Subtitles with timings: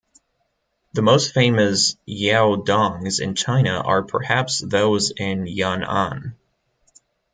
[0.93, 6.33] The most famous yaodongs in China are perhaps those in Yan'an.